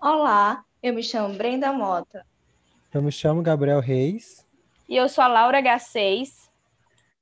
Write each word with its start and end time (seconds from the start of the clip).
Olá, 0.00 0.62
eu 0.82 0.92
me 0.92 1.02
chamo 1.02 1.34
Brenda 1.34 1.72
Mota. 1.72 2.24
Eu 2.92 3.02
me 3.02 3.10
chamo 3.10 3.42
Gabriel 3.42 3.80
Reis. 3.80 4.46
E 4.88 4.94
eu 4.94 5.08
sou 5.08 5.24
a 5.24 5.28
Laura 5.28 5.62
H6. 5.62 6.28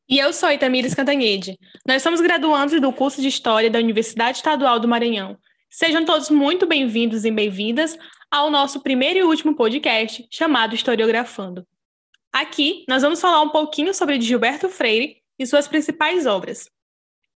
E 0.08 0.18
eu 0.18 0.32
sou 0.32 0.50
Itamires 0.50 0.92
Cantanhede. 0.92 1.58
Nós 1.86 2.02
somos 2.02 2.20
graduandos 2.20 2.78
do 2.80 2.92
curso 2.92 3.22
de 3.22 3.28
História 3.28 3.70
da 3.70 3.78
Universidade 3.78 4.38
Estadual 4.38 4.80
do 4.80 4.88
Maranhão. 4.88 5.38
Sejam 5.70 6.04
todos 6.04 6.30
muito 6.30 6.66
bem-vindos 6.66 7.24
e 7.24 7.30
bem-vindas 7.30 7.96
ao 8.28 8.50
nosso 8.50 8.80
primeiro 8.80 9.20
e 9.20 9.22
último 9.22 9.54
podcast, 9.54 10.26
chamado 10.28 10.74
Historiografando. 10.74 11.64
Aqui, 12.32 12.84
nós 12.88 13.02
vamos 13.02 13.20
falar 13.20 13.40
um 13.40 13.50
pouquinho 13.50 13.94
sobre 13.94 14.20
Gilberto 14.20 14.68
Freire 14.68 15.22
e 15.38 15.46
suas 15.46 15.68
principais 15.68 16.26
obras. 16.26 16.68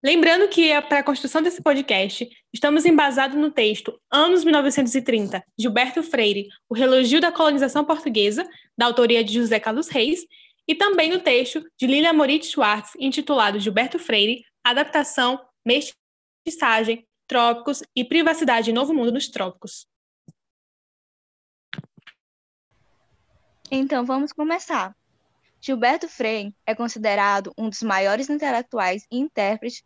Lembrando 0.04 0.48
que, 0.48 0.70
para 0.82 1.00
a 1.00 1.02
construção 1.02 1.42
desse 1.42 1.62
podcast, 1.62 2.29
estamos 2.52 2.84
embasados 2.84 3.36
no 3.36 3.50
texto 3.50 3.98
Anos 4.11 4.44
1930, 4.44 5.42
Gilberto 5.58 6.02
Freire, 6.02 6.48
O 6.68 6.75
Relogio 6.75 7.21
da 7.21 7.32
Colonização 7.32 7.84
Portuguesa, 7.84 8.48
da 8.76 8.86
autoria 8.86 9.24
de 9.24 9.35
José 9.35 9.58
Carlos 9.58 9.88
Reis, 9.88 10.21
e 10.68 10.74
também 10.74 11.11
no 11.11 11.21
texto 11.21 11.64
de 11.79 11.86
Lilia 11.86 12.12
Moritz 12.12 12.50
Schwartz, 12.50 12.93
intitulado 12.98 13.58
Gilberto 13.58 13.98
Freire, 13.98 14.44
Adaptação, 14.62 15.40
Mestiçagem, 15.64 17.07
Trópicos 17.26 17.82
e 17.94 18.04
Privacidade 18.04 18.71
em 18.71 18.74
Novo 18.74 18.93
Mundo 18.93 19.13
nos 19.13 19.29
Trópicos. 19.29 19.86
Então 23.71 24.04
vamos 24.04 24.32
começar. 24.32 24.94
Gilberto 25.60 26.08
Freire 26.08 26.54
é 26.64 26.74
considerado 26.74 27.52
um 27.56 27.68
dos 27.68 27.82
maiores 27.82 28.30
intelectuais 28.30 29.04
e 29.10 29.18
intérpretes 29.18 29.82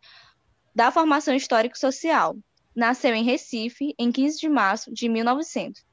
da 0.75 0.91
formação 0.91 1.33
histórico-social. 1.33 2.37
Nasceu 2.75 3.13
em 3.13 3.23
Recife 3.23 3.93
em 3.97 4.11
15 4.11 4.39
de 4.39 4.49
março 4.49 4.93
de 4.93 5.09
1900. 5.09 5.83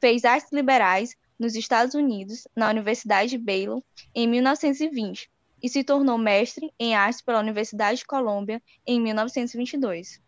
Fez 0.00 0.24
artes 0.24 0.50
liberais 0.52 1.14
nos 1.38 1.54
Estados 1.54 1.94
Unidos, 1.94 2.46
na 2.56 2.70
Universidade 2.70 3.30
de 3.30 3.38
Baylor, 3.38 3.82
em 4.14 4.26
1920, 4.26 5.30
e 5.62 5.68
se 5.68 5.84
tornou 5.84 6.16
mestre 6.16 6.72
em 6.78 6.94
artes 6.94 7.20
pela 7.20 7.40
Universidade 7.40 7.98
de 7.98 8.06
Colômbia 8.06 8.62
em 8.86 9.00
1922. 9.00 10.20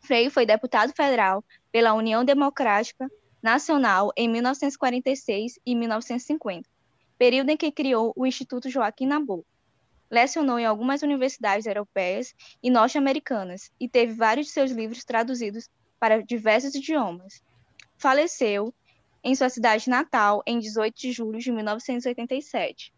Freire 0.00 0.30
foi 0.30 0.46
deputado 0.46 0.92
federal 0.94 1.44
pela 1.72 1.92
União 1.92 2.24
Democrática 2.24 3.10
Nacional 3.42 4.12
em 4.16 4.28
1946 4.28 5.58
e 5.66 5.74
1950 5.74 6.68
período 7.18 7.50
em 7.50 7.56
que 7.56 7.72
criou 7.72 8.12
o 8.16 8.24
Instituto 8.24 8.70
Joaquim 8.70 9.06
Nabuco. 9.06 9.44
Lecionou 10.10 10.58
em 10.58 10.64
algumas 10.64 11.02
universidades 11.02 11.66
europeias 11.66 12.34
e 12.62 12.70
norte-americanas 12.70 13.70
e 13.78 13.88
teve 13.88 14.14
vários 14.14 14.46
de 14.46 14.52
seus 14.52 14.70
livros 14.70 15.04
traduzidos 15.04 15.68
para 16.00 16.22
diversos 16.22 16.74
idiomas. 16.74 17.42
Faleceu 17.98 18.72
em 19.22 19.34
sua 19.34 19.50
cidade 19.50 19.90
natal 19.90 20.42
em 20.46 20.58
18 20.58 20.94
de 20.98 21.12
julho 21.12 21.38
de 21.38 21.52
1987. 21.52 22.94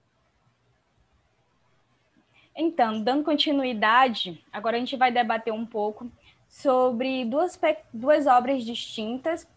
Então, 2.55 3.03
dando 3.03 3.25
continuidade, 3.25 4.45
agora 4.53 4.77
a 4.77 4.81
gente 4.81 4.97
vai 4.97 5.11
debater 5.11 5.53
um 5.53 5.65
pouco 5.65 6.11
sobre 6.49 7.25
duas, 7.25 7.59
duas 7.93 8.27
obras 8.27 8.65
distintas, 8.65 9.49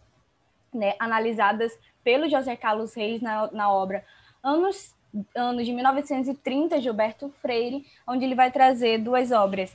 né, 0.72 0.94
analisadas 0.98 1.78
pelo 2.02 2.28
José 2.28 2.56
Carlos 2.56 2.94
Reis 2.94 3.20
na, 3.20 3.50
na 3.52 3.70
obra 3.70 4.04
anos, 4.44 4.94
anos 5.34 5.64
de 5.64 5.72
1930, 5.72 6.80
Gilberto 6.80 7.32
Freire, 7.40 7.86
onde 8.06 8.24
ele 8.24 8.34
vai 8.34 8.50
trazer 8.52 8.98
duas 8.98 9.32
obras. 9.32 9.74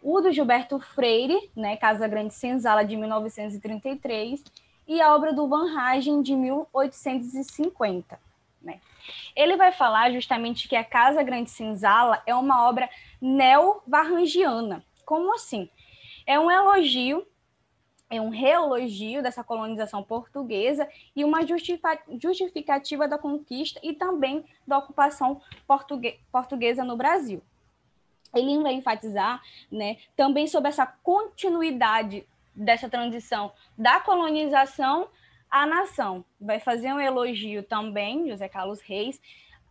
O 0.00 0.20
do 0.20 0.32
Gilberto 0.32 0.78
Freire, 0.78 1.50
né, 1.56 1.76
Casa 1.76 2.06
Grande 2.06 2.32
Senzala, 2.32 2.84
de 2.84 2.96
1933, 2.96 4.44
e 4.86 5.00
a 5.02 5.14
obra 5.14 5.32
do 5.32 5.48
Van 5.48 5.76
Hagen, 5.76 6.22
de 6.22 6.34
1850. 6.36 8.18
Né? 8.62 8.80
Ele 9.34 9.56
vai 9.56 9.72
falar 9.72 10.12
justamente 10.12 10.68
que 10.68 10.76
a 10.76 10.84
Casa 10.84 11.22
Grande 11.22 11.50
Senzala 11.50 12.22
é 12.24 12.34
uma 12.34 12.66
obra 12.68 12.88
neo-varrangiana. 13.20 14.84
Como 15.04 15.34
assim? 15.34 15.68
É 16.26 16.38
um 16.38 16.50
elogio 16.50 17.26
é 18.10 18.20
um 18.20 18.30
reelogio 18.30 19.22
dessa 19.22 19.44
colonização 19.44 20.02
portuguesa 20.02 20.88
e 21.14 21.24
uma 21.24 21.40
justificativa 21.46 23.06
da 23.06 23.18
conquista 23.18 23.78
e 23.82 23.92
também 23.92 24.44
da 24.66 24.78
ocupação 24.78 25.40
portuguesa 26.32 26.84
no 26.84 26.96
Brasil. 26.96 27.42
Ele 28.34 28.62
vai 28.62 28.74
enfatizar 28.74 29.42
né, 29.70 29.98
também 30.16 30.46
sobre 30.46 30.68
essa 30.68 30.86
continuidade 30.86 32.26
dessa 32.54 32.88
transição 32.88 33.52
da 33.76 34.00
colonização 34.00 35.08
à 35.50 35.66
nação. 35.66 36.24
Vai 36.40 36.60
fazer 36.60 36.92
um 36.92 37.00
elogio 37.00 37.62
também, 37.62 38.28
José 38.28 38.48
Carlos 38.48 38.80
Reis, 38.80 39.20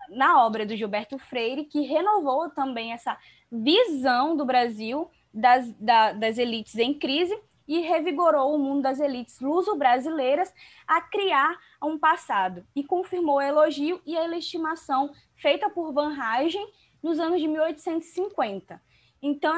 na 0.10 0.46
obra 0.46 0.66
do 0.66 0.76
Gilberto 0.76 1.18
Freire, 1.18 1.66
que 1.66 1.82
renovou 1.82 2.50
também 2.50 2.94
essa 2.94 3.18
visão 3.52 4.36
do 4.36 4.46
Brasil 4.46 5.10
das, 5.34 5.72
da, 5.74 6.14
das 6.14 6.38
elites 6.38 6.76
em 6.76 6.94
crise 6.94 7.38
e 7.68 7.82
revigorou 7.82 8.56
o 8.56 8.60
mundo 8.60 8.84
das 8.84 9.00
elites 9.00 9.40
luso-brasileiras 9.40 10.54
a 10.88 11.02
criar 11.02 11.60
um 11.84 11.98
passado 11.98 12.66
e 12.76 12.84
confirmou 12.84 13.36
o 13.36 13.42
elogio 13.42 14.02
e 14.06 14.18
a 14.18 14.38
estimação 14.38 15.12
feita 15.36 15.70
por 15.70 15.92
Van 15.92 16.16
Hagen 16.18 16.66
nos 17.04 17.20
anos 17.20 17.42
de 17.42 17.48
1850. 17.48 18.82
Então, 19.22 19.54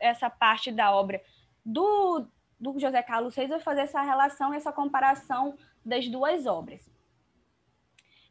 essa 0.00 0.30
parte 0.30 0.72
da 0.72 0.94
obra 0.94 1.22
do, 1.64 2.26
do 2.58 2.78
José 2.78 3.02
Carlos 3.02 3.34
Reis 3.34 3.50
vai 3.50 3.60
fazer 3.60 3.82
essa 3.82 4.00
relação, 4.00 4.54
essa 4.54 4.72
comparação 4.72 5.56
das 5.84 6.08
duas 6.08 6.46
obras. 6.46 6.90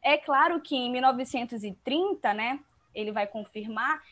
É 0.02 0.16
claro 0.18 0.60
que 0.60 0.74
em 0.74 0.90
1930, 0.90 2.34
né, 2.34 2.60
ele 2.94 3.12
vai 3.12 3.26
confirmar 3.26 4.02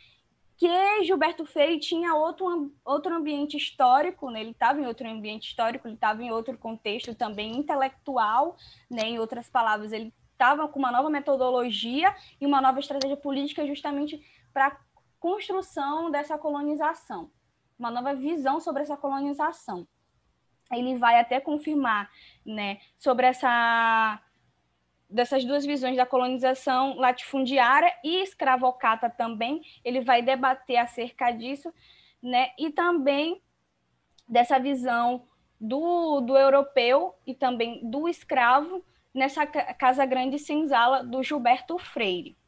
que 0.61 1.05
Gilberto 1.05 1.47
Freire 1.47 1.81
tinha 1.81 2.15
outro, 2.15 2.71
outro 2.85 3.15
ambiente 3.15 3.57
histórico, 3.57 4.31
né? 4.31 4.43
ele 4.43 4.51
estava 4.51 4.79
em 4.79 4.87
outro 4.87 5.09
ambiente 5.09 5.49
histórico, 5.49 5.89
ele 5.89 5.95
estava 5.95 6.23
em 6.23 6.31
outro 6.31 6.59
contexto 6.59 7.15
também 7.15 7.57
intelectual, 7.57 8.59
né? 8.91 9.05
em 9.05 9.19
outras 9.19 9.49
palavras, 9.49 9.91
ele 9.91 10.13
estava 10.33 10.69
com 10.69 10.79
uma 10.79 10.93
nova 10.93 11.09
metodologia 11.09 12.15
e 12.39 12.45
uma 12.45 12.61
nova 12.61 12.79
estratégia 12.79 13.17
política 13.17 13.67
justamente 13.67 14.23
para 14.53 14.67
a 14.67 14.77
construção 15.19 16.11
dessa 16.11 16.37
colonização, 16.37 17.31
uma 17.79 17.91
nova 17.91 18.15
visão 18.15 18.61
sobre 18.61 18.83
essa 18.83 18.99
colonização. 18.99 19.89
Ele 20.71 20.99
vai 20.99 21.19
até 21.19 21.41
confirmar 21.41 22.11
né, 22.45 22.81
sobre 22.99 23.25
essa 23.25 24.21
dessas 25.11 25.45
duas 25.45 25.67
visões 25.67 25.97
da 25.97 26.07
colonização 26.07 26.97
latifundiária 26.97 27.93
e 28.05 28.23
escravocata 28.23 29.11
também, 29.11 29.61
ele 29.85 30.01
vai 30.01 30.23
debater 30.23 30.77
acerca 30.77 31.31
disso, 31.33 31.73
né? 32.23 32.51
E 32.59 32.71
também 32.71 33.43
dessa 34.29 34.59
visão 34.59 35.27
do, 35.61 36.21
do 36.21 36.37
europeu 36.37 37.15
e 37.27 37.35
também 37.35 37.81
do 37.91 38.09
escravo 38.09 38.85
nessa 39.13 39.45
Casa 39.47 40.07
Grande 40.07 40.39
Senzala 40.39 41.03
do 41.03 41.23
Gilberto 41.23 41.77
Freire. 41.79 42.39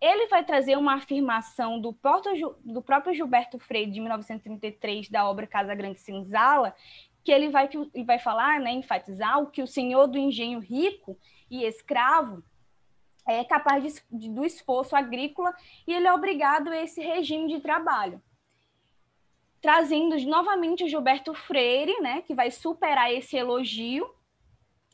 Ele 0.00 0.28
vai 0.28 0.44
trazer 0.44 0.76
uma 0.76 0.94
afirmação 0.94 1.80
do 1.80 1.92
próprio, 1.92 2.56
do 2.64 2.80
próprio 2.80 3.14
Gilberto 3.14 3.58
Freire, 3.58 3.90
de 3.90 4.00
1933, 4.00 5.08
da 5.08 5.28
obra 5.28 5.46
Casa 5.46 5.74
Grande 5.74 6.00
Senzala, 6.00 6.74
que 7.24 7.32
ele 7.32 7.48
vai, 7.48 7.66
que 7.66 8.04
vai 8.04 8.18
falar, 8.18 8.60
né, 8.60 8.70
enfatizar 8.72 9.40
o 9.40 9.48
que 9.50 9.62
o 9.62 9.66
senhor 9.66 10.06
do 10.06 10.16
engenho 10.16 10.60
rico 10.60 11.18
e 11.50 11.64
escravo 11.64 12.42
é 13.26 13.42
capaz 13.44 13.82
de, 13.82 14.02
de, 14.10 14.28
do 14.28 14.44
esforço 14.44 14.94
agrícola 14.94 15.52
e 15.86 15.92
ele 15.92 16.06
é 16.06 16.12
obrigado 16.12 16.68
a 16.68 16.76
esse 16.76 17.00
regime 17.00 17.48
de 17.48 17.60
trabalho. 17.60 18.22
Trazendo 19.60 20.16
novamente 20.26 20.84
o 20.84 20.88
Gilberto 20.88 21.34
Freire, 21.34 22.00
né, 22.00 22.22
que 22.22 22.34
vai 22.34 22.50
superar 22.50 23.12
esse 23.12 23.36
elogio 23.36 24.08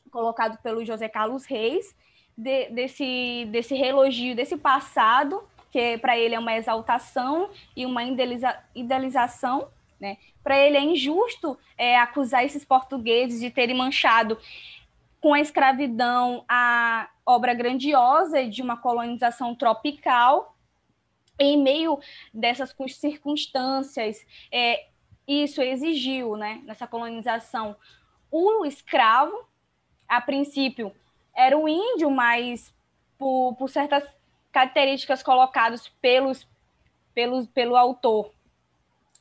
colocado 0.09 0.57
pelo 0.61 0.83
José 0.83 1.07
Carlos 1.07 1.45
Reis, 1.45 1.95
de, 2.35 2.69
desse, 2.69 3.47
desse 3.51 3.75
relogio, 3.75 4.35
desse 4.35 4.57
passado, 4.57 5.43
que 5.71 5.97
para 5.97 6.17
ele 6.17 6.35
é 6.35 6.39
uma 6.39 6.55
exaltação 6.55 7.49
e 7.75 7.85
uma 7.85 8.03
idealiza, 8.03 8.57
idealização. 8.75 9.67
Né? 9.99 10.17
Para 10.43 10.57
ele 10.57 10.77
é 10.77 10.81
injusto 10.81 11.57
é, 11.77 11.97
acusar 11.97 12.43
esses 12.43 12.65
portugueses 12.65 13.39
de 13.39 13.49
terem 13.49 13.75
manchado 13.75 14.37
com 15.23 15.33
a 15.33 15.39
escravidão, 15.39 16.43
a 16.49 17.09
obra 17.25 17.53
grandiosa 17.53 18.45
de 18.45 18.61
uma 18.61 18.75
colonização 18.75 19.55
tropical, 19.55 20.53
em 21.39 21.63
meio 21.63 21.97
dessas 22.33 22.75
circunstâncias, 22.89 24.17
é, 24.51 24.87
isso 25.25 25.61
exigiu, 25.61 26.35
né, 26.35 26.61
nessa 26.65 26.85
colonização, 26.85 27.73
o 28.29 28.65
escravo, 28.65 29.47
a 30.09 30.19
princípio 30.19 30.93
era 31.33 31.57
o 31.57 31.69
índio, 31.69 32.11
mas 32.11 32.75
por, 33.17 33.55
por 33.55 33.69
certas 33.69 34.03
características 34.51 35.23
colocadas 35.23 35.87
pelos, 36.01 36.45
pelos, 37.13 37.47
pelo 37.47 37.77
autor, 37.77 38.29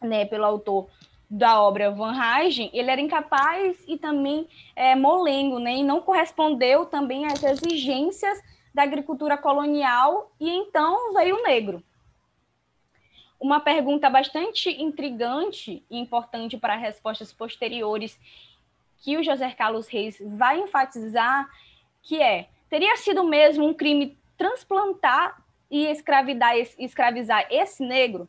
né, 0.01 0.25
pelo 0.25 0.47
autor 0.47 0.91
da 1.35 1.63
obra 1.63 1.91
Van 1.91 2.13
Hagen, 2.13 2.69
ele 2.75 2.91
era 2.91 3.01
incapaz 3.01 3.83
e 3.89 3.97
também 3.97 4.47
é, 4.77 4.95
molengo, 4.95 5.59
né? 5.59 5.77
E 5.77 5.83
não 5.83 6.03
correspondeu 6.03 6.85
também 6.85 7.25
às 7.25 7.43
exigências 7.43 8.39
da 8.75 8.83
agricultura 8.83 9.39
colonial, 9.39 10.31
e 10.39 10.51
então 10.51 11.15
veio 11.15 11.37
o 11.37 11.43
negro. 11.43 11.83
Uma 13.41 13.61
pergunta 13.61 14.11
bastante 14.11 14.69
intrigante 14.71 15.83
e 15.91 15.99
importante 15.99 16.59
para 16.59 16.77
respostas 16.77 17.33
posteriores 17.33 18.21
que 18.99 19.17
o 19.17 19.25
José 19.25 19.51
Carlos 19.53 19.89
Reis 19.89 20.23
vai 20.37 20.61
enfatizar, 20.61 21.49
que 22.03 22.21
é, 22.21 22.51
teria 22.69 22.95
sido 22.99 23.25
mesmo 23.25 23.67
um 23.67 23.73
crime 23.73 24.19
transplantar 24.37 25.43
e 25.71 25.87
escravizar 25.87 27.47
esse 27.51 27.83
negro? 27.83 28.29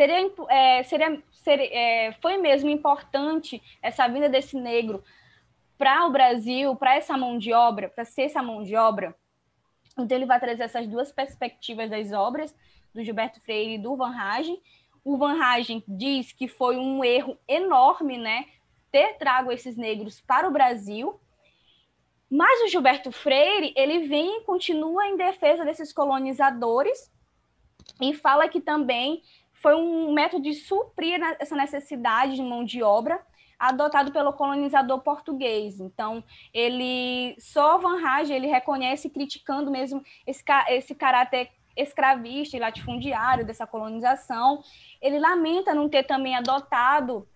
Seria, 0.00 0.32
é, 0.48 0.82
seria, 0.82 1.22
é, 1.46 2.12
foi 2.22 2.38
mesmo 2.38 2.70
importante 2.70 3.62
essa 3.82 4.08
vinda 4.08 4.30
desse 4.30 4.56
negro 4.56 5.04
para 5.76 6.06
o 6.06 6.10
Brasil, 6.10 6.74
para 6.74 6.96
essa 6.96 7.18
mão 7.18 7.36
de 7.36 7.52
obra, 7.52 7.90
para 7.90 8.06
ser 8.06 8.22
essa 8.22 8.42
mão 8.42 8.62
de 8.62 8.74
obra? 8.74 9.14
Então, 9.98 10.16
ele 10.16 10.24
vai 10.24 10.40
trazer 10.40 10.62
essas 10.62 10.88
duas 10.88 11.12
perspectivas 11.12 11.90
das 11.90 12.12
obras, 12.12 12.56
do 12.94 13.04
Gilberto 13.04 13.42
Freire 13.42 13.74
e 13.74 13.78
do 13.78 13.94
Van 13.94 14.16
Hagen. 14.18 14.58
O 15.04 15.18
Van 15.18 15.38
Hagen 15.38 15.84
diz 15.86 16.32
que 16.32 16.48
foi 16.48 16.78
um 16.78 17.04
erro 17.04 17.36
enorme, 17.46 18.16
né, 18.16 18.46
ter 18.90 19.18
trago 19.18 19.52
esses 19.52 19.76
negros 19.76 20.18
para 20.18 20.48
o 20.48 20.50
Brasil. 20.50 21.20
Mas 22.30 22.62
o 22.62 22.68
Gilberto 22.68 23.12
Freire, 23.12 23.74
ele 23.76 24.08
vem 24.08 24.38
e 24.38 24.44
continua 24.44 25.08
em 25.08 25.18
defesa 25.18 25.62
desses 25.62 25.92
colonizadores 25.92 27.12
e 28.00 28.14
fala 28.14 28.48
que 28.48 28.62
também 28.62 29.22
foi 29.60 29.74
um 29.74 30.12
método 30.12 30.42
de 30.42 30.54
suprir 30.54 31.20
essa 31.38 31.54
necessidade 31.54 32.34
de 32.34 32.42
mão 32.42 32.64
de 32.64 32.82
obra 32.82 33.20
adotado 33.58 34.10
pelo 34.10 34.32
colonizador 34.32 35.00
português. 35.00 35.80
Então, 35.80 36.24
ele 36.52 37.36
só 37.38 37.76
Van 37.76 38.02
Hagen, 38.02 38.34
ele 38.34 38.46
reconhece 38.46 39.10
criticando 39.10 39.70
mesmo 39.70 40.02
esse, 40.26 40.42
esse 40.68 40.94
caráter 40.94 41.50
escravista 41.76 42.56
e 42.56 42.60
latifundiário 42.60 43.44
dessa 43.44 43.66
colonização. 43.66 44.62
Ele 45.00 45.18
lamenta 45.18 45.74
não 45.74 45.90
ter 45.90 46.04
também 46.04 46.34
adotado 46.34 47.28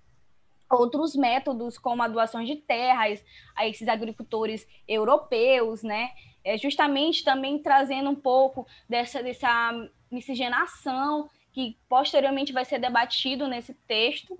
outros 0.70 1.14
métodos, 1.14 1.76
como 1.76 2.02
a 2.02 2.08
doação 2.08 2.42
de 2.42 2.56
terras 2.56 3.22
a 3.54 3.68
esses 3.68 3.86
agricultores 3.86 4.66
europeus, 4.88 5.82
né? 5.82 6.10
É 6.42 6.56
justamente 6.56 7.22
também 7.22 7.58
trazendo 7.58 8.08
um 8.08 8.14
pouco 8.14 8.66
dessa, 8.88 9.22
dessa 9.22 9.72
miscigenação 10.10 11.28
que 11.54 11.78
posteriormente 11.88 12.52
vai 12.52 12.64
ser 12.64 12.80
debatido 12.80 13.46
nesse 13.46 13.72
texto. 13.72 14.36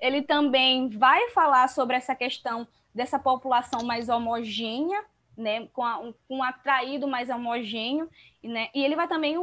Ele 0.00 0.22
também 0.22 0.88
vai 0.88 1.30
falar 1.30 1.68
sobre 1.68 1.96
essa 1.96 2.14
questão 2.14 2.66
dessa 2.94 3.18
população 3.18 3.84
mais 3.84 4.08
homogênea, 4.08 5.04
né, 5.36 5.66
com, 5.72 5.82
a, 5.82 5.98
um, 5.98 6.14
com 6.28 6.36
um 6.36 6.42
atraído 6.44 7.08
mais 7.08 7.28
homogêneo, 7.28 8.08
né, 8.40 8.68
e 8.72 8.84
ele 8.84 8.94
vai 8.94 9.08
também 9.08 9.36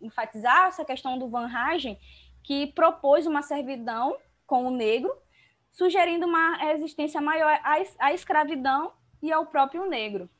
enfatizar 0.00 0.68
essa 0.68 0.84
questão 0.84 1.18
do 1.18 1.28
Van 1.28 1.48
Hagen, 1.48 1.98
que 2.44 2.68
propôs 2.68 3.26
uma 3.26 3.42
servidão 3.42 4.16
com 4.46 4.66
o 4.66 4.70
negro, 4.70 5.12
sugerindo 5.72 6.26
uma 6.26 6.58
resistência 6.58 7.20
maior 7.20 7.58
à, 7.64 7.78
à 7.98 8.12
escravidão 8.12 8.92
e 9.20 9.32
ao 9.32 9.46
próprio 9.46 9.84
negro. 9.86 10.30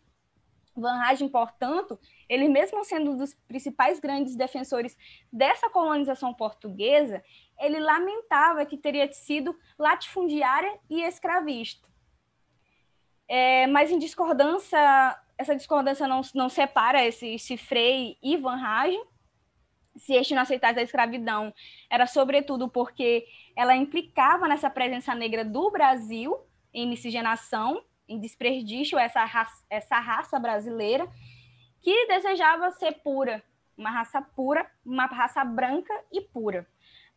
Van 0.81 1.01
Hagen, 1.03 1.29
portanto, 1.29 1.99
ele 2.29 2.49
mesmo 2.49 2.85
sendo 2.85 3.13
um 3.13 3.17
dos 3.17 3.35
principais 3.47 3.99
grandes 3.99 4.37
defensores 4.37 4.97
dessa 5.33 5.71
colonização 5.71 6.35
portuguesa, 6.35 7.23
ele 7.59 7.81
lamentava 7.81 8.65
que 8.67 8.77
teria 8.77 9.11
sido 9.13 9.59
latifundiária 9.79 10.79
e 10.89 11.03
escravista. 11.03 11.87
É, 13.29 13.67
mas 13.67 13.91
em 13.91 13.99
discordância, 13.99 14.79
essa 15.37 15.57
discordância 15.57 16.07
não, 16.07 16.21
não 16.35 16.49
separa 16.49 17.05
esse, 17.05 17.35
esse 17.35 17.57
Frei 17.57 18.17
e 18.23 18.37
Van 18.37 18.63
Hagen, 18.63 19.03
se 19.97 20.15
este 20.15 20.35
não 20.35 20.43
aceitasse 20.43 20.79
a 20.79 20.83
escravidão, 20.83 21.53
era 21.91 22.07
sobretudo 22.07 22.69
porque 22.69 23.27
ela 23.57 23.75
implicava 23.75 24.47
nessa 24.47 24.69
presença 24.69 25.15
negra 25.15 25.45
do 25.45 25.71
Brasil 25.71 26.39
em 26.73 26.87
miscigenação, 26.87 27.83
em 28.09 28.19
desperdício 28.19 28.99
essa 28.99 29.25
raça, 29.25 29.65
essa 29.69 29.99
raça 29.99 30.39
brasileira, 30.39 31.09
que 31.81 32.07
desejava 32.07 32.71
ser 32.73 32.93
pura, 33.03 33.43
uma 33.77 33.91
raça 33.91 34.21
pura, 34.23 34.71
uma 34.85 35.07
raça 35.07 35.45
branca 35.45 35.93
e 36.11 36.21
pura. 36.21 36.67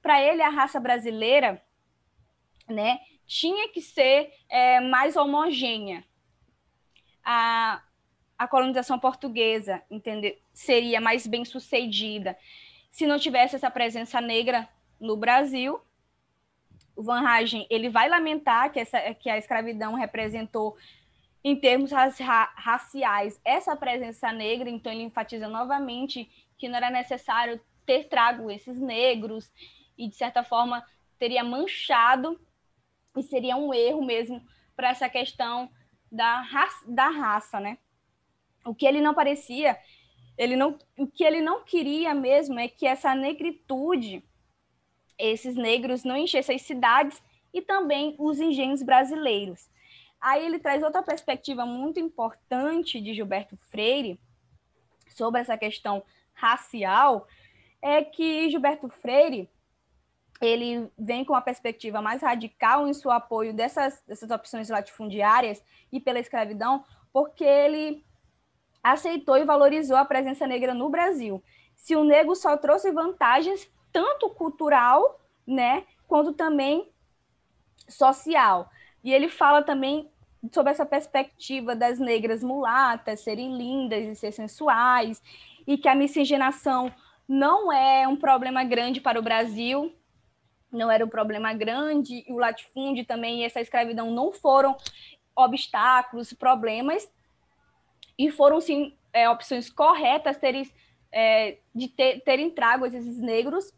Para 0.01 0.21
ele, 0.21 0.41
a 0.41 0.49
raça 0.49 0.79
brasileira 0.79 1.61
né, 2.67 2.99
tinha 3.25 3.69
que 3.69 3.81
ser 3.81 4.33
é, 4.47 4.79
mais 4.79 5.15
homogênea. 5.15 6.03
A, 7.23 7.81
a 8.37 8.47
colonização 8.47 8.97
portuguesa 8.99 9.83
entendeu, 9.89 10.37
seria 10.53 11.01
mais 11.01 11.27
bem 11.27 11.43
sucedida 11.43 12.37
se 12.91 13.05
não 13.05 13.19
tivesse 13.19 13.55
essa 13.55 13.69
presença 13.69 14.19
negra 14.19 14.67
no 14.99 15.15
Brasil. 15.15 15.79
O 16.99 17.01
Van 17.01 17.25
Hagen 17.25 17.65
ele 17.69 17.87
vai 17.87 18.09
lamentar 18.09 18.73
que, 18.73 18.77
essa, 18.77 18.99
que 19.13 19.29
a 19.29 19.37
escravidão 19.37 19.93
representou, 19.93 20.75
em 21.41 21.55
termos 21.55 21.91
raciais, 21.93 23.39
essa 23.45 23.73
presença 23.73 24.33
negra, 24.33 24.69
então 24.69 24.91
ele 24.91 25.03
enfatiza 25.03 25.47
novamente 25.47 26.29
que 26.57 26.67
não 26.67 26.75
era 26.75 26.89
necessário 26.89 27.57
ter 27.85 28.09
trago 28.09 28.51
esses 28.51 28.77
negros 28.77 29.49
e, 29.97 30.09
de 30.09 30.15
certa 30.17 30.43
forma, 30.43 30.85
teria 31.17 31.41
manchado 31.41 32.37
e 33.15 33.23
seria 33.23 33.55
um 33.55 33.73
erro 33.73 34.03
mesmo 34.03 34.45
para 34.75 34.89
essa 34.89 35.07
questão 35.07 35.71
da 36.11 36.41
raça, 36.41 36.85
da 36.85 37.07
raça, 37.07 37.61
né? 37.61 37.77
O 38.65 38.75
que 38.75 38.85
ele 38.85 38.99
não 38.99 39.13
parecia, 39.13 39.79
ele 40.37 40.57
não, 40.57 40.77
o 40.97 41.07
que 41.07 41.23
ele 41.23 41.39
não 41.39 41.63
queria 41.63 42.13
mesmo 42.13 42.59
é 42.59 42.67
que 42.67 42.85
essa 42.85 43.15
negritude, 43.15 44.21
esses 45.19 45.55
negros 45.55 46.03
não 46.03 46.15
enchessem 46.15 46.55
as 46.55 46.61
cidades 46.61 47.21
e 47.53 47.61
também 47.61 48.15
os 48.17 48.39
engenhos 48.39 48.81
brasileiros. 48.81 49.69
Aí 50.21 50.45
ele 50.45 50.59
traz 50.59 50.81
outra 50.81 51.03
perspectiva 51.03 51.65
muito 51.65 51.99
importante 51.99 52.99
de 52.99 53.13
Gilberto 53.13 53.57
Freire 53.69 54.19
sobre 55.07 55.41
essa 55.41 55.57
questão 55.57 56.03
racial, 56.33 57.27
é 57.81 58.03
que 58.03 58.49
Gilberto 58.49 58.89
Freire 58.89 59.49
ele 60.41 60.89
vem 60.97 61.25
com 61.25 61.33
uma 61.33 61.41
perspectiva 61.41 62.01
mais 62.01 62.21
radical 62.21 62.87
em 62.87 62.93
seu 62.93 63.11
apoio 63.11 63.53
dessas, 63.53 64.01
dessas 64.07 64.31
opções 64.31 64.69
latifundiárias 64.69 65.61
e 65.91 65.99
pela 65.99 66.19
escravidão, 66.19 66.83
porque 67.11 67.43
ele 67.43 68.05
aceitou 68.81 69.37
e 69.37 69.43
valorizou 69.43 69.97
a 69.97 70.05
presença 70.05 70.47
negra 70.47 70.73
no 70.73 70.89
Brasil. 70.89 71.43
Se 71.75 71.95
o 71.95 72.05
negro 72.05 72.35
só 72.35 72.55
trouxe 72.55 72.91
vantagens, 72.91 73.69
tanto 73.91 74.29
cultural, 74.29 75.19
né, 75.45 75.83
quanto 76.07 76.33
também 76.33 76.89
social. 77.87 78.69
E 79.03 79.13
ele 79.13 79.29
fala 79.29 79.61
também 79.61 80.09
sobre 80.51 80.71
essa 80.71 80.85
perspectiva 80.85 81.75
das 81.75 81.99
negras 81.99 82.43
mulatas 82.43 83.19
serem 83.21 83.57
lindas 83.57 84.05
e 84.05 84.15
ser 84.15 84.31
sensuais, 84.31 85.21
e 85.67 85.77
que 85.77 85.87
a 85.87 85.95
miscigenação 85.95 86.93
não 87.27 87.71
é 87.71 88.07
um 88.07 88.15
problema 88.15 88.63
grande 88.63 89.01
para 89.01 89.19
o 89.19 89.23
Brasil, 89.23 89.93
não 90.71 90.89
era 90.89 91.05
um 91.05 91.09
problema 91.09 91.53
grande, 91.53 92.23
e 92.27 92.31
o 92.31 92.37
latifúndio 92.37 93.05
também 93.05 93.41
e 93.41 93.43
essa 93.43 93.59
escravidão 93.59 94.11
não 94.11 94.31
foram 94.31 94.77
obstáculos, 95.35 96.33
problemas, 96.33 97.09
e 98.17 98.31
foram 98.31 98.59
sim 98.59 98.95
é, 99.13 99.29
opções 99.29 99.69
corretas 99.69 100.37
terem, 100.37 100.69
é, 101.11 101.57
de 101.73 101.87
ter, 101.87 102.21
terem 102.21 102.49
trago 102.49 102.85
esses 102.85 103.17
negros 103.19 103.73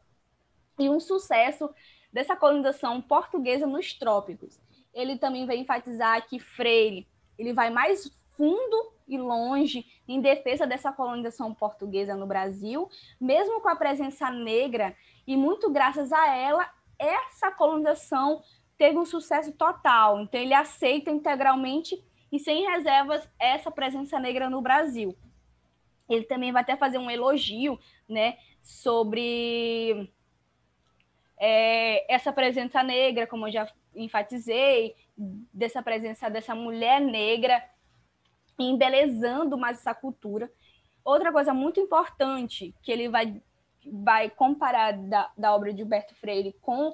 e 0.83 0.89
um 0.89 0.99
sucesso 0.99 1.69
dessa 2.11 2.35
colonização 2.35 3.01
portuguesa 3.01 3.65
nos 3.65 3.93
trópicos. 3.93 4.59
Ele 4.93 5.17
também 5.17 5.45
vai 5.45 5.57
enfatizar 5.57 6.27
que 6.27 6.39
Freire 6.39 7.07
ele 7.41 7.53
vai 7.53 7.69
mais 7.69 8.11
fundo 8.37 8.93
e 9.07 9.17
longe 9.17 9.85
em 10.07 10.21
defesa 10.21 10.65
dessa 10.65 10.91
colonização 10.91 11.53
portuguesa 11.53 12.15
no 12.15 12.27
Brasil, 12.27 12.89
mesmo 13.19 13.59
com 13.61 13.69
a 13.69 13.75
presença 13.75 14.29
negra, 14.29 14.95
e 15.25 15.35
muito 15.35 15.69
graças 15.69 16.13
a 16.13 16.35
ela, 16.35 16.69
essa 16.99 17.51
colonização 17.51 18.41
teve 18.77 18.97
um 18.97 19.05
sucesso 19.05 19.51
total. 19.53 20.21
Então, 20.21 20.39
ele 20.39 20.53
aceita 20.53 21.09
integralmente 21.11 22.01
e 22.31 22.39
sem 22.39 22.65
reservas 22.69 23.27
essa 23.39 23.69
presença 23.69 24.19
negra 24.19 24.49
no 24.49 24.61
Brasil. 24.61 25.17
Ele 26.07 26.23
também 26.25 26.51
vai 26.51 26.61
até 26.61 26.77
fazer 26.77 26.97
um 26.97 27.09
elogio 27.09 27.79
né, 28.07 28.37
sobre 28.61 30.11
é, 31.43 32.05
essa 32.13 32.31
presença 32.31 32.83
negra, 32.83 33.25
como 33.25 33.47
eu 33.47 33.51
já 33.51 33.67
enfatizei, 33.95 34.95
dessa 35.51 35.81
presença 35.81 36.29
dessa 36.29 36.53
mulher 36.53 37.01
negra, 37.01 37.63
embelezando 38.59 39.57
mais 39.57 39.79
essa 39.79 39.95
cultura. 39.95 40.51
Outra 41.03 41.31
coisa 41.31 41.51
muito 41.51 41.79
importante 41.79 42.75
que 42.83 42.91
ele 42.91 43.09
vai 43.09 43.41
vai 43.83 44.29
comparar 44.29 44.91
da, 44.93 45.31
da 45.35 45.55
obra 45.55 45.71
de 45.71 45.79
Gilberto 45.79 46.13
Freire 46.13 46.55
com 46.61 46.93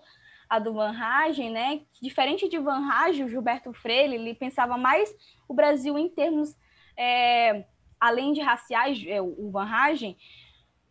a 0.49 0.57
do 0.57 0.73
Van 0.73 0.95
Hagen, 0.97 1.49
né? 1.51 1.81
Diferente 2.01 2.47
de 2.47 2.57
Van 2.57 2.89
Hagen, 2.89 3.25
o 3.25 3.29
Gilberto 3.29 3.73
Freire, 3.73 4.15
ele 4.15 4.33
pensava 4.33 4.77
mais 4.77 5.13
o 5.49 5.53
Brasil 5.53 5.99
em 5.99 6.07
termos, 6.07 6.55
é, 6.95 7.65
além 7.99 8.31
de 8.31 8.39
raciais, 8.39 9.03
é, 9.05 9.21
o 9.21 9.51
Van 9.51 9.65
Hagen, 9.65 10.15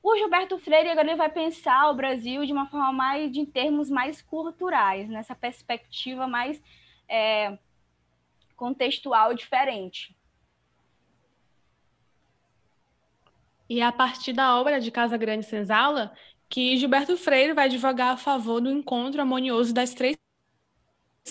o 0.08 0.16
Gilberto 0.16 0.56
Freire 0.56 0.88
agora 0.88 1.08
ele 1.08 1.16
vai 1.16 1.28
pensar 1.28 1.90
o 1.90 1.94
Brasil 1.94 2.46
de 2.46 2.52
uma 2.52 2.68
forma 2.68 2.92
mais, 2.92 3.32
de 3.32 3.44
termos 3.44 3.90
mais 3.90 4.22
culturais, 4.22 5.08
nessa 5.08 5.34
perspectiva 5.34 6.28
mais 6.28 6.62
é, 7.08 7.58
contextual 8.54 9.34
diferente. 9.34 10.16
E 13.68 13.80
é 13.80 13.84
a 13.84 13.90
partir 13.90 14.32
da 14.32 14.56
obra 14.56 14.80
de 14.80 14.92
Casa 14.92 15.16
Grande 15.16 15.44
Senzala 15.44 16.16
que 16.48 16.76
Gilberto 16.76 17.16
Freire 17.16 17.52
vai 17.52 17.64
advogar 17.64 18.14
a 18.14 18.16
favor 18.16 18.60
do 18.60 18.70
encontro 18.70 19.20
harmonioso 19.20 19.74
das 19.74 19.92
três 19.92 20.16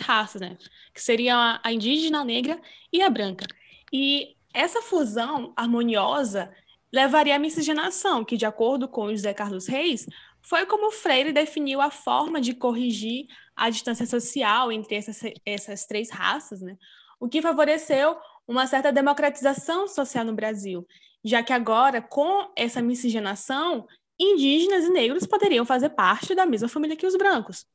raças, 0.02 0.42
né? 0.42 0.58
Que 0.94 1.02
seriam 1.02 1.40
a 1.64 1.72
indígena, 1.72 2.20
a 2.20 2.26
negra 2.26 2.62
e 2.92 3.02
a 3.02 3.10
branca. 3.10 3.48
E 3.94 4.36
essa 4.54 4.82
fusão 4.82 5.54
harmoniosa 5.56 6.54
levaria 6.92 7.36
à 7.36 7.40
miscigenação, 7.40 8.24
que, 8.24 8.38
de 8.38 8.46
acordo 8.46 8.88
com 8.88 9.10
José 9.10 9.34
Carlos 9.34 9.68
Reis, 9.68 10.08
foi 10.42 10.66
como 10.66 10.92
Freire 10.92 11.32
definiu 11.32 11.82
a 11.82 11.90
forma 11.90 12.40
de 12.40 12.54
corrigir 12.54 13.28
a 13.56 13.70
distância 13.70 14.06
social 14.06 14.72
entre 14.72 14.96
essas, 14.96 15.22
essas 15.46 15.86
três 15.86 16.10
raças, 16.10 16.62
né? 16.62 16.78
o 17.20 17.28
que 17.28 17.42
favoreceu 17.42 18.18
uma 18.48 18.68
certa 18.68 18.92
democratização 18.92 19.88
social 19.88 20.24
no 20.24 20.36
Brasil, 20.36 20.86
já 21.24 21.42
que 21.42 21.52
agora, 21.52 22.02
com 22.02 22.52
essa 22.56 22.82
miscigenação, 22.82 23.88
indígenas 24.20 24.86
e 24.86 24.90
negros 24.90 25.26
poderiam 25.26 25.66
fazer 25.66 25.90
parte 25.90 26.36
da 26.36 26.46
mesma 26.46 26.68
família 26.68 26.96
que 26.96 27.08
os 27.08 27.16
brancos. 27.16 27.66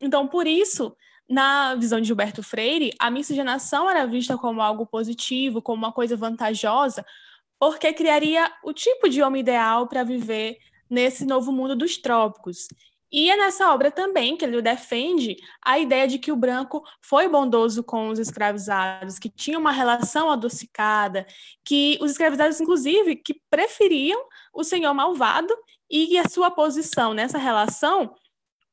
Então, 0.00 0.26
por 0.26 0.46
isso, 0.46 0.96
na 1.28 1.74
visão 1.76 2.00
de 2.00 2.06
Gilberto 2.06 2.42
Freire, 2.42 2.92
a 2.98 3.10
miscigenação 3.10 3.88
era 3.88 4.06
vista 4.06 4.36
como 4.36 4.60
algo 4.60 4.86
positivo, 4.86 5.62
como 5.62 5.78
uma 5.78 5.92
coisa 5.92 6.16
vantajosa, 6.16 7.04
porque 7.58 7.92
criaria 7.92 8.50
o 8.62 8.72
tipo 8.72 9.08
de 9.08 9.22
homem 9.22 9.40
ideal 9.40 9.86
para 9.88 10.04
viver 10.04 10.58
nesse 10.88 11.24
novo 11.24 11.52
mundo 11.52 11.76
dos 11.76 11.98
trópicos. 11.98 12.68
E 13.10 13.30
é 13.30 13.36
nessa 13.36 13.72
obra 13.72 13.90
também 13.90 14.36
que 14.36 14.44
ele 14.44 14.60
defende 14.60 15.36
a 15.62 15.78
ideia 15.78 16.06
de 16.06 16.18
que 16.18 16.30
o 16.30 16.36
branco 16.36 16.82
foi 17.00 17.26
bondoso 17.26 17.82
com 17.82 18.08
os 18.08 18.18
escravizados, 18.18 19.18
que 19.18 19.30
tinha 19.30 19.58
uma 19.58 19.72
relação 19.72 20.30
adocicada, 20.30 21.26
que 21.64 21.98
os 22.02 22.10
escravizados, 22.10 22.60
inclusive, 22.60 23.16
que 23.16 23.40
preferiam 23.48 24.22
o 24.52 24.62
senhor 24.62 24.92
malvado 24.92 25.54
e 25.90 26.18
a 26.18 26.28
sua 26.28 26.50
posição 26.50 27.14
nessa 27.14 27.38
relação 27.38 28.14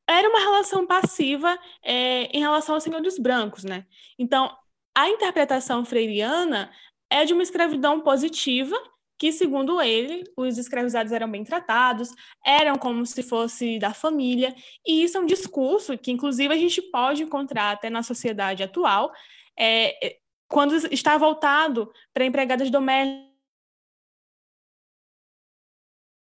era 0.07 0.29
uma 0.29 0.39
relação 0.39 0.85
passiva 0.85 1.57
é, 1.81 2.25
em 2.25 2.39
relação 2.39 2.75
ao 2.75 2.81
senhor 2.81 3.01
dos 3.01 3.17
brancos, 3.17 3.63
né? 3.63 3.85
Então, 4.19 4.55
a 4.93 5.09
interpretação 5.09 5.83
freiriana 5.83 6.71
é 7.15 7.25
de 7.25 7.33
uma 7.33 7.43
escravidão 7.43 8.01
positiva, 8.01 8.75
que, 9.17 9.31
segundo 9.31 9.81
ele, 9.81 10.23
os 10.35 10.57
escravizados 10.57 11.13
eram 11.13 11.31
bem 11.31 11.43
tratados, 11.43 12.09
eram 12.45 12.75
como 12.75 13.05
se 13.05 13.23
fosse 13.23 13.79
da 13.79 13.93
família, 13.93 14.53
e 14.85 15.03
isso 15.03 15.17
é 15.17 15.21
um 15.21 15.25
discurso 15.25 15.97
que, 15.97 16.11
inclusive, 16.11 16.53
a 16.53 16.57
gente 16.57 16.81
pode 16.81 17.23
encontrar 17.23 17.71
até 17.71 17.89
na 17.89 18.03
sociedade 18.03 18.63
atual, 18.63 19.13
é, 19.57 20.05
é 20.05 20.17
quando 20.47 20.75
está 20.93 21.17
voltado 21.17 21.91
para 22.13 22.25
empregadas 22.25 22.69
domésticas 22.69 23.33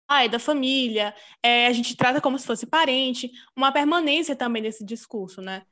pai, 0.07 0.29
da 0.29 0.41
família, 0.41 1.15
é, 1.41 1.69
a 1.69 1.73
gente 1.73 1.97
trata 1.97 2.21
como 2.21 2.37
se 2.37 2.45
fosse 2.45 2.67
parente, 2.67 3.31
uma 3.55 3.71
permanência 3.71 4.35
também 4.35 4.61
desse 4.61 4.85
discurso, 4.85 5.41
né? 5.41 5.63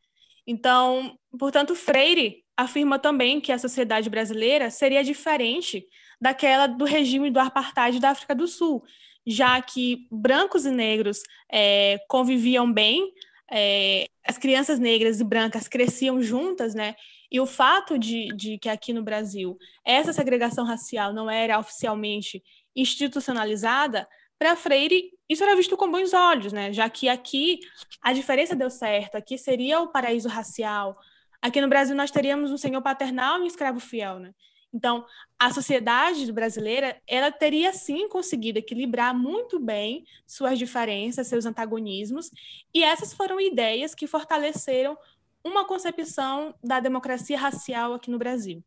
Então, 0.46 1.18
portanto, 1.36 1.74
Freire 1.74 2.44
afirma 2.58 2.98
também 2.98 3.40
que 3.40 3.52
a 3.52 3.58
sociedade 3.58 4.10
brasileira 4.10 4.68
seria 4.68 5.04
diferente 5.04 5.86
daquela 6.20 6.66
do 6.66 6.84
regime 6.84 7.30
do 7.30 7.38
apartheid 7.38 8.00
da 8.00 8.10
África 8.10 8.34
do 8.34 8.48
Sul, 8.48 8.82
já 9.24 9.62
que 9.62 10.08
brancos 10.10 10.66
e 10.66 10.70
negros 10.72 11.22
é, 11.48 11.98
conviviam 12.08 12.70
bem, 12.70 13.12
é, 13.48 14.06
as 14.26 14.36
crianças 14.36 14.80
negras 14.80 15.20
e 15.20 15.24
brancas 15.24 15.68
cresciam 15.68 16.20
juntas, 16.20 16.74
né? 16.74 16.96
E 17.30 17.38
o 17.38 17.46
fato 17.46 17.96
de, 17.96 18.28
de 18.34 18.58
que 18.58 18.68
aqui 18.68 18.92
no 18.92 19.04
Brasil 19.04 19.56
essa 19.84 20.12
segregação 20.12 20.64
racial 20.64 21.12
não 21.12 21.30
era 21.30 21.60
oficialmente 21.60 22.42
institucionalizada 22.74 24.08
para 24.36 24.56
Freire, 24.56 25.12
isso 25.28 25.44
era 25.44 25.54
visto 25.54 25.76
com 25.76 25.90
bons 25.90 26.12
olhos, 26.12 26.52
né? 26.52 26.72
Já 26.72 26.90
que 26.90 27.08
aqui 27.08 27.60
a 28.02 28.12
diferença 28.12 28.56
deu 28.56 28.70
certo, 28.70 29.14
aqui 29.14 29.38
seria 29.38 29.80
o 29.80 29.92
paraíso 29.92 30.28
racial. 30.28 30.96
Aqui 31.40 31.60
no 31.60 31.68
Brasil 31.68 31.94
nós 31.94 32.10
teríamos 32.10 32.50
um 32.50 32.56
senhor 32.56 32.82
paternal 32.82 33.38
e 33.38 33.42
um 33.42 33.46
escravo 33.46 33.80
fiel, 33.80 34.18
né? 34.18 34.34
Então, 34.72 35.06
a 35.38 35.50
sociedade 35.50 36.30
brasileira, 36.30 37.00
ela 37.06 37.32
teria 37.32 37.72
sim 37.72 38.08
conseguido 38.08 38.58
equilibrar 38.58 39.14
muito 39.14 39.58
bem 39.58 40.04
suas 40.26 40.58
diferenças, 40.58 41.26
seus 41.26 41.46
antagonismos, 41.46 42.30
e 42.74 42.82
essas 42.82 43.14
foram 43.14 43.40
ideias 43.40 43.94
que 43.94 44.06
fortaleceram 44.06 44.96
uma 45.42 45.64
concepção 45.64 46.54
da 46.62 46.80
democracia 46.80 47.38
racial 47.38 47.94
aqui 47.94 48.10
no 48.10 48.18
Brasil. 48.18 48.62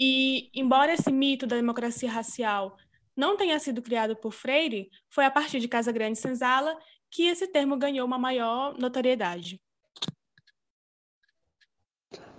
E, 0.00 0.50
embora 0.54 0.94
esse 0.94 1.12
mito 1.12 1.46
da 1.46 1.56
democracia 1.56 2.10
racial 2.10 2.76
não 3.14 3.36
tenha 3.36 3.58
sido 3.58 3.82
criado 3.82 4.16
por 4.16 4.32
Freire, 4.32 4.90
foi 5.08 5.26
a 5.26 5.30
partir 5.30 5.60
de 5.60 5.68
Casa 5.68 5.92
Grande 5.92 6.18
Senzala 6.18 6.76
que 7.10 7.24
esse 7.24 7.46
termo 7.46 7.76
ganhou 7.76 8.06
uma 8.06 8.18
maior 8.18 8.76
notoriedade. 8.78 9.60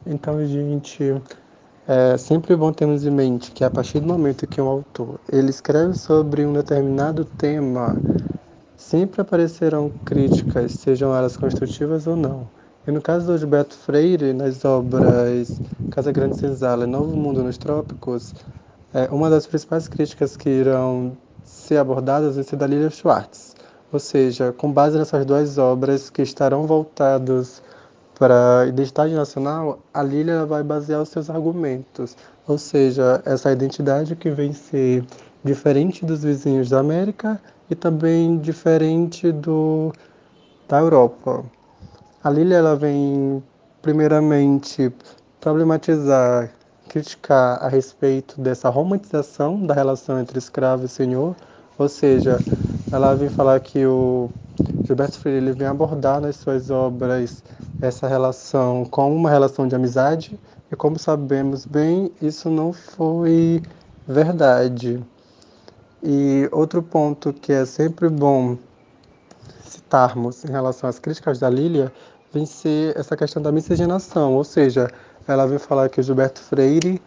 Então, 0.06 0.44
gente, 0.48 1.22
é 1.88 2.18
sempre 2.18 2.56
bom 2.56 2.74
termos 2.74 3.06
em 3.06 3.12
mente 3.12 3.52
que 3.52 3.64
a 3.64 3.70
partir 3.70 4.00
do 4.00 4.08
momento 4.08 4.48
que 4.48 4.60
um 4.60 4.68
autor 4.68 5.20
ele 5.32 5.50
escreve 5.52 5.94
sobre 5.94 6.44
um 6.46 6.54
determinado 6.54 7.24
tema, 7.24 8.02
sempre 8.76 9.22
aparecerão 9.22 9.92
críticas, 10.04 10.74
sejam 10.74 11.16
elas 11.16 11.38
construtivas 11.38 12.08
ou 12.08 12.16
não. 12.16 12.50
E 12.88 12.92
no 12.92 13.02
caso 13.02 13.28
do 13.28 13.38
Gilberto 13.38 13.76
Freire, 13.76 14.34
nas 14.34 14.66
obras 14.66 15.62
Casa 15.92 16.12
Grande 16.12 16.36
Senzala 16.36 16.86
e 16.86 16.88
Novo 16.88 17.16
Mundo 17.16 17.44
nos 17.44 17.58
Trópicos, 17.60 18.34
é, 18.94 19.08
uma 19.12 19.30
das 19.30 19.46
principais 19.46 19.88
críticas 19.88 20.36
que 20.36 20.50
irão 20.50 21.16
ser 21.44 21.78
abordadas 21.78 22.36
vai 22.36 22.44
ser 22.44 22.56
da 22.56 22.66
Lilia 22.66 22.90
Schwartz, 22.90 23.56
ou 23.92 24.00
seja, 24.00 24.52
com 24.52 24.72
base 24.72 24.98
nessas 24.98 25.26
duas 25.26 25.60
obras 25.60 26.10
que 26.10 26.24
estarão 26.24 26.66
voltadas 26.66 27.62
para 28.22 28.62
a 28.62 28.68
identidade 28.68 29.16
nacional, 29.16 29.84
a 29.94 30.04
Lilia 30.04 30.46
vai 30.46 30.64
basear 30.64 31.02
os 31.02 31.10
seus 31.10 31.30
argumentos, 31.30 32.16
ou 32.48 32.58
seja, 32.58 33.22
essa 33.26 33.52
identidade 33.52 34.16
que 34.16 34.30
vem 34.30 34.54
ser 34.54 35.04
diferente 35.44 36.06
dos 36.06 36.24
vizinhos 36.24 36.70
da 36.70 36.80
América 36.80 37.42
e 37.70 37.76
também 37.76 38.38
diferente 38.40 39.32
do 39.32 39.92
da 40.68 40.80
Europa. 40.80 41.46
A 42.24 42.30
Lilia 42.30 42.58
ela 42.58 42.76
vem 42.76 43.44
primeiramente 43.82 44.94
problematizar 45.40 46.52
criticar 46.90 47.64
a 47.64 47.70
respeito 47.70 48.42
dessa 48.42 48.70
romantização 48.70 49.66
da 49.66 49.74
relação 49.74 50.20
entre 50.20 50.38
escravo 50.40 50.86
e 50.86 50.90
senhor, 50.90 51.36
ou 51.78 51.90
seja, 51.90 52.44
ela 52.92 53.16
vem 53.16 53.30
falar 53.30 53.60
que 53.62 53.86
o 53.86 54.32
Gilberto 54.84 55.18
Freire 55.20 55.38
ele 55.38 55.54
vem 55.54 55.68
abordar 55.68 56.20
nas 56.20 56.36
suas 56.36 56.70
obras 56.70 57.44
essa 57.82 58.08
relação 58.08 58.86
como 58.86 59.16
uma 59.16 59.30
relação 59.30 59.68
de 59.68 59.76
amizade, 59.76 60.40
e 60.72 60.76
como 60.76 60.98
sabemos 60.98 61.66
bem, 61.66 62.12
isso 62.22 62.50
não 62.50 62.72
foi 62.72 63.62
verdade. 64.08 65.04
E 66.04 66.50
outro 66.52 66.82
ponto 66.82 67.32
que 67.34 67.52
é 67.52 67.66
sempre 67.66 68.10
bom 68.10 68.58
citarmos 69.64 70.44
em 70.46 70.52
relação 70.52 70.90
às 70.90 71.00
críticas 71.00 71.40
da 71.40 71.50
Lília 71.50 71.92
vem 72.34 72.46
ser 72.46 72.98
essa 72.98 73.16
questão 73.16 73.42
da 73.42 73.52
miscigenação, 73.52 74.34
ou 74.34 74.44
seja, 74.44 74.90
ela 75.28 75.46
vem 75.46 75.60
falar 75.60 75.90
que 75.90 76.00
o 76.00 76.04
Gilberto 76.04 76.42
Freire 76.42 77.02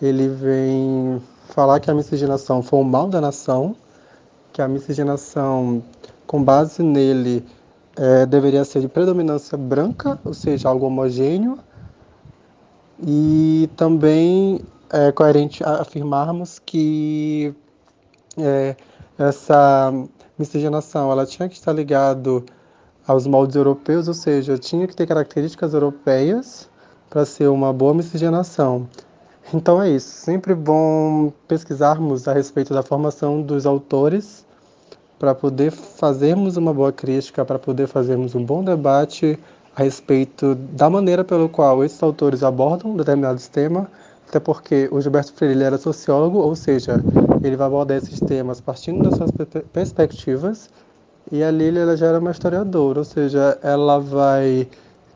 ele 0.00 0.28
vem 0.28 1.20
falar 1.48 1.80
que 1.80 1.90
a 1.90 1.94
miscigenação 1.94 2.62
foi 2.62 2.78
o 2.78 2.84
mal 2.84 3.08
da 3.08 3.20
nação, 3.20 3.74
que 4.52 4.62
a 4.62 4.68
miscigenação, 4.68 5.82
com 6.28 6.44
base 6.44 6.82
nele, 6.82 7.42
é, 7.96 8.26
deveria 8.26 8.64
ser 8.64 8.80
de 8.80 8.88
predominância 8.88 9.56
branca, 9.56 10.20
ou 10.24 10.34
seja, 10.34 10.68
algo 10.68 10.86
homogêneo, 10.86 11.58
e 13.04 13.68
também 13.76 14.60
é 14.90 15.10
coerente 15.10 15.64
afirmarmos 15.64 16.58
que 16.58 17.54
é, 18.36 18.76
essa 19.18 19.92
miscigenação 20.38 21.10
ela 21.10 21.24
tinha 21.24 21.48
que 21.48 21.54
estar 21.54 21.72
ligado 21.72 22.44
aos 23.06 23.26
moldes 23.26 23.56
europeus, 23.56 24.06
ou 24.06 24.14
seja, 24.14 24.58
tinha 24.58 24.86
que 24.86 24.94
ter 24.94 25.06
características 25.06 25.72
europeias 25.72 26.68
para 27.08 27.24
ser 27.24 27.48
uma 27.48 27.72
boa 27.72 27.94
miscigenação. 27.94 28.86
Então 29.52 29.80
é 29.80 29.88
isso. 29.88 30.08
Sempre 30.08 30.54
bom 30.54 31.32
pesquisarmos 31.48 32.28
a 32.28 32.34
respeito 32.34 32.74
da 32.74 32.82
formação 32.82 33.40
dos 33.40 33.64
autores 33.64 34.46
para 35.18 35.34
poder 35.34 35.70
fazermos 35.70 36.56
uma 36.56 36.72
boa 36.72 36.92
crítica, 36.92 37.44
para 37.44 37.58
poder 37.58 37.86
fazermos 37.86 38.34
um 38.34 38.44
bom 38.44 38.62
debate 38.62 39.38
a 39.74 39.82
respeito 39.82 40.54
da 40.54 40.88
maneira 40.88 41.24
pelo 41.24 41.48
qual 41.48 41.84
esses 41.84 42.02
autores 42.02 42.42
abordam 42.42 42.96
determinados 42.96 43.48
temas, 43.48 43.86
até 44.28 44.38
porque 44.38 44.88
o 44.92 45.00
Gilberto 45.00 45.32
Freire 45.32 45.62
era 45.62 45.78
sociólogo, 45.78 46.38
ou 46.38 46.54
seja, 46.54 47.02
ele 47.42 47.56
vai 47.56 47.66
abordar 47.66 47.96
esses 47.96 48.20
temas 48.20 48.60
partindo 48.60 49.02
das 49.02 49.16
suas 49.16 49.30
perspectivas, 49.72 50.68
e 51.30 51.42
a 51.42 51.50
Lília 51.50 51.80
ela 51.80 51.96
já 51.96 52.06
era 52.06 52.18
uma 52.18 52.30
historiadora, 52.30 53.00
ou 53.00 53.04
seja, 53.04 53.58
ela 53.62 53.98
vai 53.98 54.68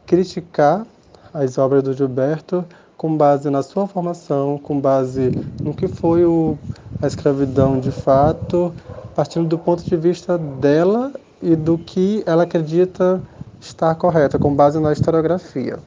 criticar 0.07 0.87
as 1.33 1.59
obras 1.59 1.83
do 1.83 1.93
Gilberto 1.93 2.65
com 2.97 3.17
base 3.17 3.51
na 3.51 3.63
sua 3.63 3.87
formação, 3.87 4.59
com 4.59 4.79
base 4.79 5.33
no 5.65 5.75
que 5.75 5.89
foi 5.89 6.25
o, 6.25 6.57
a 7.01 7.07
escravidão 7.07 7.81
de 7.81 7.91
fato, 7.91 8.73
partindo 9.15 9.49
do 9.49 9.59
ponto 9.59 9.85
de 9.85 9.97
vista 9.97 10.39
dela 10.39 11.13
e 11.41 11.57
do 11.57 11.79
que 11.79 12.23
ela 12.27 12.45
acredita 12.45 13.25
estar 13.61 13.95
correta, 13.97 14.39
com 14.39 14.55
base 14.55 14.81
na 14.81 14.93
historiografia. 14.93 15.83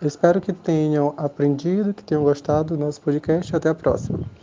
Espero 0.00 0.40
que 0.40 0.52
tenham 0.52 1.14
aprendido, 1.16 1.94
que 1.94 2.04
tenham 2.04 2.24
gostado 2.24 2.76
do 2.76 2.84
nosso 2.84 3.00
podcast. 3.00 3.54
Até 3.56 3.68
a 3.68 3.74
próxima. 3.74 4.34